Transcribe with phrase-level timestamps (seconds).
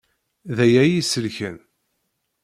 [0.55, 1.57] D aya i yi-selken.